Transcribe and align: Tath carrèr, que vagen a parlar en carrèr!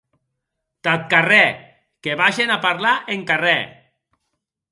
Tath 0.85 1.03
carrèr, 1.11 1.51
que 2.07 2.17
vagen 2.23 2.55
a 2.55 2.57
parlar 2.65 2.93
en 3.17 3.21
carrèr! 3.31 3.59